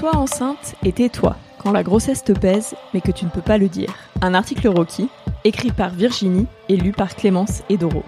[0.00, 3.58] Sois enceinte et tais-toi quand la grossesse te pèse mais que tu ne peux pas
[3.58, 3.92] le dire.
[4.22, 5.10] Un article Rocky,
[5.44, 8.02] écrit par Virginie et lu par Clémence et Doro.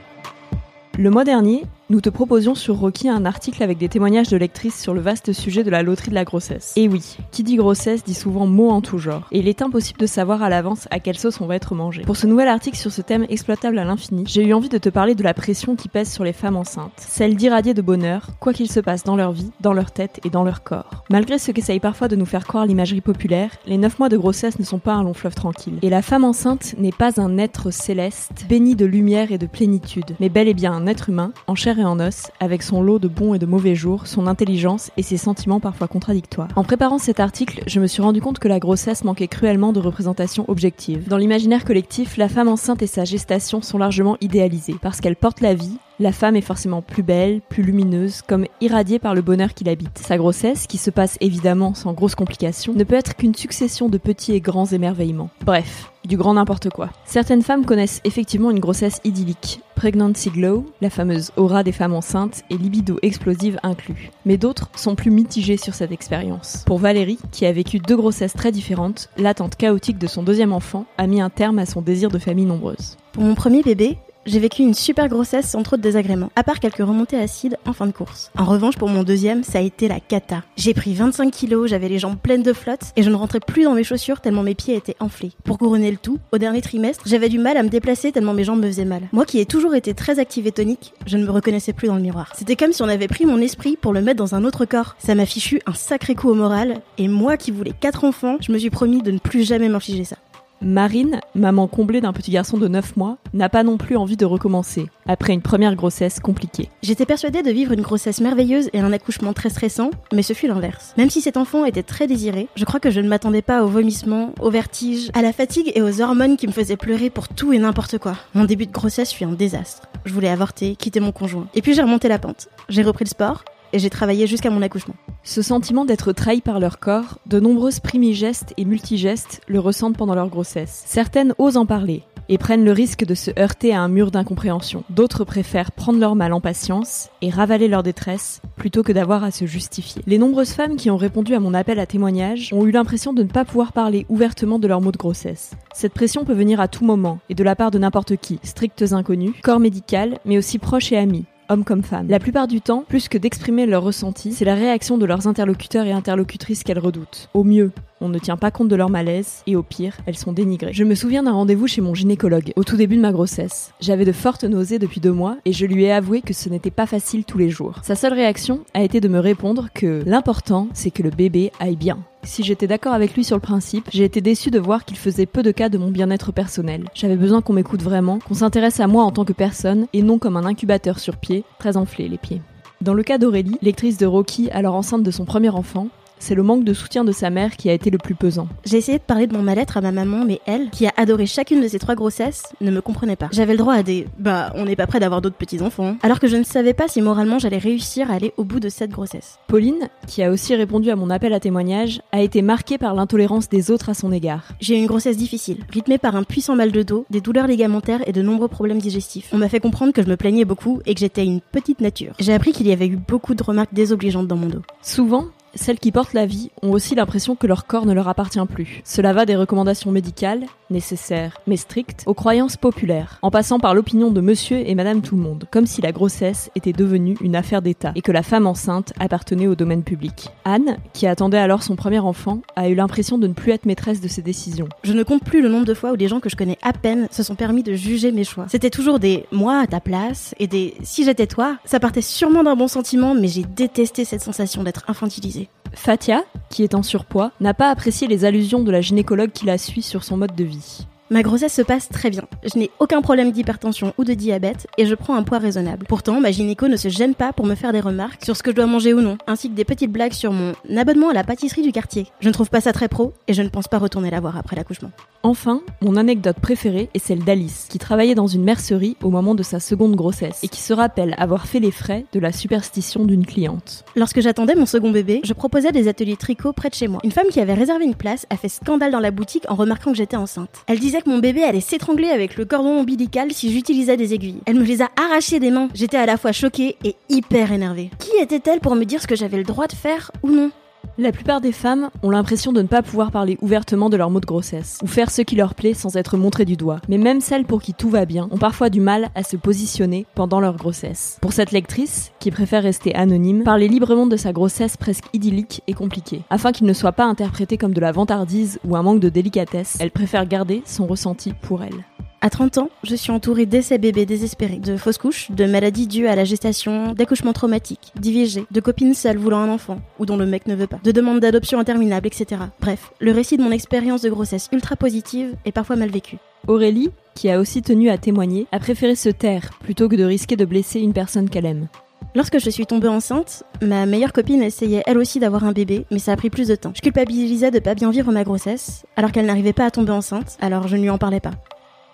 [0.99, 4.81] Le mois dernier, nous te proposions sur Rocky un article avec des témoignages de lectrices
[4.81, 6.73] sur le vaste sujet de la loterie de la grossesse.
[6.77, 10.01] Et oui, qui dit grossesse dit souvent mots en tout genre, et il est impossible
[10.01, 12.01] de savoir à l'avance à quelle sauce on va être mangé.
[12.01, 14.89] Pour ce nouvel article sur ce thème exploitable à l'infini, j'ai eu envie de te
[14.89, 18.55] parler de la pression qui pèse sur les femmes enceintes, celle d'irradier de bonheur, quoi
[18.55, 21.05] qu'il se passe dans leur vie, dans leur tête et dans leur corps.
[21.11, 24.59] Malgré ce qu'essaye parfois de nous faire croire l'imagerie populaire, les 9 mois de grossesse
[24.59, 25.79] ne sont pas un long fleuve tranquille.
[25.83, 30.16] Et la femme enceinte n'est pas un être céleste, béni de lumière et de plénitude,
[30.20, 32.98] mais bel et bien un être humain, en chair et en os, avec son lot
[32.98, 36.48] de bons et de mauvais jours, son intelligence et ses sentiments parfois contradictoires.
[36.56, 39.80] En préparant cet article, je me suis rendu compte que la grossesse manquait cruellement de
[39.80, 41.08] représentation objective.
[41.08, 45.41] Dans l'imaginaire collectif, la femme enceinte et sa gestation sont largement idéalisées, parce qu'elle porte
[45.41, 49.55] la vie, la femme est forcément plus belle, plus lumineuse, comme irradiée par le bonheur
[49.55, 49.98] qui l'habite.
[49.98, 53.98] Sa grossesse, qui se passe évidemment sans grosses complications, ne peut être qu'une succession de
[53.98, 55.30] petits et grands émerveillements.
[55.44, 56.91] Bref, du grand n'importe quoi.
[57.05, 62.44] Certaines femmes connaissent effectivement une grossesse idyllique, pregnancy glow, la fameuse aura des femmes enceintes
[62.50, 64.12] et libido explosive inclus.
[64.24, 66.62] Mais d'autres sont plus mitigées sur cette expérience.
[66.66, 70.86] Pour Valérie, qui a vécu deux grossesses très différentes, l'attente chaotique de son deuxième enfant
[70.98, 72.97] a mis un terme à son désir de famille nombreuse.
[73.11, 76.61] Pour mon premier bébé, j'ai vécu une super grossesse sans trop de désagréments, à part
[76.61, 78.31] quelques remontées acides en fin de course.
[78.39, 80.42] En revanche, pour mon deuxième, ça a été la cata.
[80.56, 83.64] J'ai pris 25 kilos, j'avais les jambes pleines de flotte et je ne rentrais plus
[83.64, 85.33] dans mes chaussures tellement mes pieds étaient enflés.
[85.45, 88.45] Pour couronner le tout, au dernier trimestre, j'avais du mal à me déplacer tellement mes
[88.45, 89.03] jambes me faisaient mal.
[89.12, 91.97] Moi qui ai toujours été très active et tonique, je ne me reconnaissais plus dans
[91.97, 92.33] le miroir.
[92.36, 94.95] C'était comme si on avait pris mon esprit pour le mettre dans un autre corps.
[94.98, 98.53] Ça m'a fichu un sacré coup au moral et moi qui voulais quatre enfants, je
[98.53, 100.17] me suis promis de ne plus jamais m'infliger ça.
[100.62, 104.24] Marine, maman comblée d'un petit garçon de 9 mois, n'a pas non plus envie de
[104.24, 106.68] recommencer, après une première grossesse compliquée.
[106.82, 110.46] J'étais persuadée de vivre une grossesse merveilleuse et un accouchement très stressant, mais ce fut
[110.46, 110.94] l'inverse.
[110.96, 113.68] Même si cet enfant était très désiré, je crois que je ne m'attendais pas aux
[113.68, 117.52] vomissements, aux vertiges, à la fatigue et aux hormones qui me faisaient pleurer pour tout
[117.52, 118.14] et n'importe quoi.
[118.34, 119.89] Mon début de grossesse fut un désastre.
[120.05, 121.48] Je voulais avorter, quitter mon conjoint.
[121.55, 122.48] Et puis j'ai remonté la pente.
[122.68, 124.94] J'ai repris le sport, et j'ai travaillé jusqu'à mon accouchement.
[125.24, 130.14] Ce sentiment d'être trahi par leur corps, de nombreuses primigestes et multigestes le ressentent pendant
[130.14, 130.82] leur grossesse.
[130.87, 134.84] Certaines osent en parler et prennent le risque de se heurter à un mur d'incompréhension.
[134.90, 139.31] D'autres préfèrent prendre leur mal en patience et ravaler leur détresse plutôt que d'avoir à
[139.31, 140.02] se justifier.
[140.06, 143.22] Les nombreuses femmes qui ont répondu à mon appel à témoignage ont eu l'impression de
[143.22, 145.52] ne pas pouvoir parler ouvertement de leurs maux de grossesse.
[145.75, 148.93] Cette pression peut venir à tout moment et de la part de n'importe qui, strictes
[148.93, 151.25] inconnus, corps médical, mais aussi proches et amis,
[151.61, 152.08] comme femmes.
[152.08, 155.85] La plupart du temps, plus que d'exprimer leurs ressentis, c'est la réaction de leurs interlocuteurs
[155.85, 157.29] et interlocutrices qu'elles redoutent.
[157.35, 157.70] Au mieux,
[158.02, 160.73] on ne tient pas compte de leur malaise et au pire, elles sont dénigrées.
[160.73, 163.73] Je me souviens d'un rendez-vous chez mon gynécologue au tout début de ma grossesse.
[163.81, 166.70] J'avais de fortes nausées depuis deux mois et je lui ai avoué que ce n'était
[166.70, 167.76] pas facile tous les jours.
[167.82, 171.76] Sa seule réaction a été de me répondre que l'important, c'est que le bébé aille
[171.76, 171.99] bien.
[172.25, 175.26] Si j'étais d'accord avec lui sur le principe, j'ai été déçue de voir qu'il faisait
[175.26, 176.84] peu de cas de mon bien-être personnel.
[176.94, 180.19] J'avais besoin qu'on m'écoute vraiment, qu'on s'intéresse à moi en tant que personne et non
[180.19, 182.40] comme un incubateur sur pied, très enflé les pieds.
[182.81, 185.88] Dans le cas d'Aurélie, lectrice de Rocky alors enceinte de son premier enfant,
[186.22, 188.46] c'est le manque de soutien de sa mère qui a été le plus pesant.
[188.64, 191.26] J'ai essayé de parler de mon mal-être à ma maman, mais elle, qui a adoré
[191.26, 193.28] chacune de ses trois grossesses, ne me comprenait pas.
[193.32, 196.28] J'avais le droit à des bah, on n'est pas prêt d'avoir d'autres petits-enfants, alors que
[196.28, 199.40] je ne savais pas si moralement j'allais réussir à aller au bout de cette grossesse.
[199.49, 203.49] Pauline, qui a aussi répondu à mon appel à témoignage, a été marquée par l'intolérance
[203.49, 204.44] des autres à son égard.
[204.60, 208.06] J'ai eu une grossesse difficile, rythmée par un puissant mal de dos, des douleurs ligamentaires
[208.06, 209.28] et de nombreux problèmes digestifs.
[209.32, 212.14] On m'a fait comprendre que je me plaignais beaucoup et que j'étais une petite nature.
[212.20, 214.62] J'ai appris qu'il y avait eu beaucoup de remarques désobligeantes dans mon dos.
[214.82, 218.44] Souvent, celles qui portent la vie ont aussi l'impression que leur corps ne leur appartient
[218.46, 218.81] plus.
[218.85, 224.11] Cela va des recommandations médicales, nécessaires mais strictes, aux croyances populaires, en passant par l'opinion
[224.11, 227.62] de monsieur et madame tout le monde, comme si la grossesse était devenue une affaire
[227.62, 230.29] d'État et que la femme enceinte appartenait au domaine public.
[230.44, 234.00] Anne, qui attendait alors son premier enfant, a eu l'impression de ne plus être maîtresse
[234.00, 234.69] de ses décisions.
[234.84, 236.73] Je ne compte plus le nombre de fois où des gens que je connais à
[236.73, 238.46] peine se sont permis de juger mes choix.
[238.49, 241.58] C'était toujours des moi à ta place et des si j'étais toi.
[241.64, 245.41] Ça partait sûrement d'un bon sentiment, mais j'ai détesté cette sensation d'être infantilisée.
[245.74, 249.58] Fatia, qui est en surpoids, n'a pas apprécié les allusions de la gynécologue qui la
[249.58, 250.86] suit sur son mode de vie.
[251.12, 252.23] Ma grossesse se passe très bien.
[252.43, 255.85] Je n'ai aucun problème d'hypertension ou de diabète et je prends un poids raisonnable.
[255.87, 258.50] Pourtant, ma gynéco ne se gêne pas pour me faire des remarques sur ce que
[258.50, 261.23] je dois manger ou non, ainsi que des petites blagues sur mon abonnement à la
[261.23, 262.06] pâtisserie du quartier.
[262.20, 264.38] Je ne trouve pas ça très pro et je ne pense pas retourner la voir
[264.38, 264.91] après l'accouchement.
[265.23, 269.43] Enfin, mon anecdote préférée est celle d'Alice, qui travaillait dans une mercerie au moment de
[269.43, 273.26] sa seconde grossesse et qui se rappelle avoir fait les frais de la superstition d'une
[273.26, 273.85] cliente.
[273.97, 277.00] Lorsque j'attendais mon second bébé, je proposais des ateliers tricot près de chez moi.
[277.05, 279.91] Une femme qui avait réservé une place a fait scandale dans la boutique en remarquant
[279.91, 280.64] que j'étais enceinte.
[280.67, 284.40] Elle disait mon bébé allait s'étrangler avec le cordon ombilical si j'utilisais des aiguilles.
[284.46, 285.69] Elle me les a arrachées des mains.
[285.75, 287.90] J'étais à la fois choquée et hyper énervée.
[287.99, 290.50] Qui était-elle pour me dire ce que j'avais le droit de faire ou non?
[290.98, 294.20] La plupart des femmes ont l'impression de ne pas pouvoir parler ouvertement de leurs maux
[294.20, 296.80] de grossesse, ou faire ce qui leur plaît sans être montrées du doigt.
[296.86, 300.04] Mais même celles pour qui tout va bien ont parfois du mal à se positionner
[300.14, 301.16] pendant leur grossesse.
[301.22, 305.72] Pour cette lectrice, qui préfère rester anonyme, parler librement de sa grossesse presque idyllique est
[305.72, 306.20] compliqué.
[306.28, 309.78] Afin qu'il ne soit pas interprété comme de la vantardise ou un manque de délicatesse,
[309.80, 311.84] elle préfère garder son ressenti pour elle.
[312.24, 316.06] À 30 ans, je suis entourée d'essais bébés désespérés, de fausses couches, de maladies dues
[316.06, 320.24] à la gestation, d'accouchements traumatiques, d'IVG, de copines seules voulant un enfant, ou dont le
[320.24, 322.42] mec ne veut pas, de demandes d'adoption interminables, etc.
[322.60, 326.19] Bref, le récit de mon expérience de grossesse ultra positive est parfois mal vécu.
[326.46, 330.36] Aurélie, qui a aussi tenu à témoigner, a préféré se taire plutôt que de risquer
[330.36, 331.66] de blesser une personne qu'elle aime.
[332.14, 335.98] Lorsque je suis tombée enceinte, ma meilleure copine essayait elle aussi d'avoir un bébé, mais
[335.98, 336.72] ça a pris plus de temps.
[336.76, 340.36] Je culpabilisais de pas bien vivre ma grossesse, alors qu'elle n'arrivait pas à tomber enceinte,
[340.40, 341.32] alors je ne lui en parlais pas.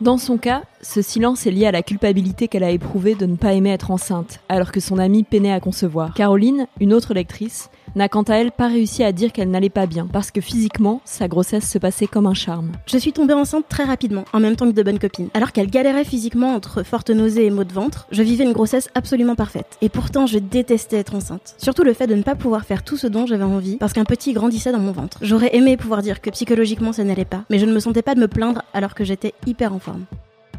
[0.01, 3.35] Dans son cas, ce silence est lié à la culpabilité qu'elle a éprouvée de ne
[3.35, 6.15] pas aimer être enceinte, alors que son amie peinait à concevoir.
[6.15, 9.87] Caroline, une autre lectrice, n'a quant à elle pas réussi à dire qu'elle n'allait pas
[9.87, 12.73] bien, parce que physiquement, sa grossesse se passait comme un charme.
[12.87, 15.29] Je suis tombée enceinte très rapidement, en même temps que de bonnes copines.
[15.35, 18.89] Alors qu'elle galérait physiquement entre fortes nausées et maux de ventre, je vivais une grossesse
[18.95, 19.79] absolument parfaite.
[19.83, 21.55] Et pourtant, je détestais être enceinte.
[21.59, 24.05] Surtout le fait de ne pas pouvoir faire tout ce dont j'avais envie, parce qu'un
[24.05, 25.19] petit grandissait dans mon ventre.
[25.23, 28.15] J'aurais aimé pouvoir dire que psychologiquement ça n'allait pas, mais je ne me sentais pas
[28.15, 30.05] de me plaindre alors que j'étais hyper en forme.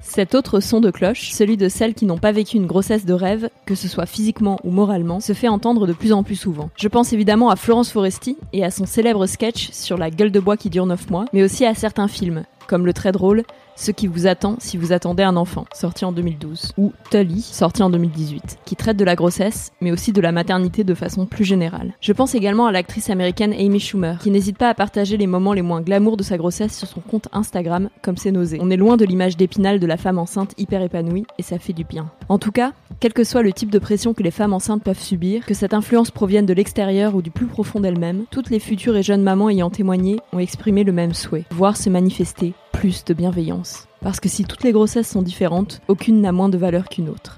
[0.01, 3.13] Cet autre son de cloche, celui de celles qui n'ont pas vécu une grossesse de
[3.13, 6.69] rêve, que ce soit physiquement ou moralement, se fait entendre de plus en plus souvent.
[6.75, 10.39] Je pense évidemment à Florence Foresti et à son célèbre sketch sur la gueule de
[10.39, 13.43] bois qui dure 9 mois, mais aussi à certains films, comme le très drôle
[13.75, 17.81] Ce qui vous attend si vous attendez un enfant, sorti en 2012, ou Tully, sorti
[17.81, 21.45] en 2018, qui traite de la grossesse, mais aussi de la maternité de façon plus
[21.45, 21.93] générale.
[22.01, 25.53] Je pense également à l'actrice américaine Amy Schumer, qui n'hésite pas à partager les moments
[25.53, 28.59] les moins glamour de sa grossesse sur son compte Instagram, comme ses nausées.
[28.61, 31.73] On est loin de l'image d'épinal de la femme enceinte hyper épanouie, et ça fait
[31.73, 32.11] du bien.
[32.27, 34.99] En tout cas, quel que soit le type de pression que les femmes enceintes peuvent
[34.99, 38.97] subir, que cette influence provienne de l'extérieur ou du plus profond d'elles-mêmes, toutes les futures
[38.97, 43.13] et jeunes mamans ayant témoigné ont exprimé le même souhait, voir se manifester plus de
[43.13, 43.87] bienveillance.
[44.01, 47.37] Parce que si toutes les grossesses sont différentes, aucune n'a moins de valeur qu'une autre.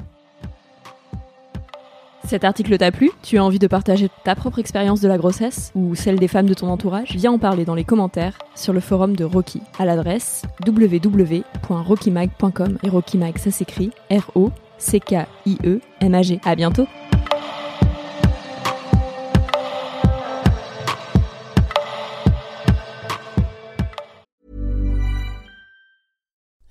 [2.27, 3.09] Cet article t'a plu?
[3.23, 6.45] Tu as envie de partager ta propre expérience de la grossesse ou celle des femmes
[6.45, 7.15] de ton entourage?
[7.15, 12.89] Viens en parler dans les commentaires sur le forum de Rocky à l'adresse www.rockymag.com et
[12.89, 16.39] Rocky Mag ça s'écrit R O C K I E M A G.
[16.45, 16.85] À bientôt.